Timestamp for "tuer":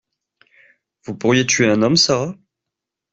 1.45-1.69